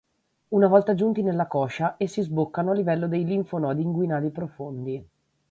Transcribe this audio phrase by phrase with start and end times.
[0.49, 5.07] Una volta giunti nella coscia, essi sboccano a livello dei linfonodi inguinali profondi.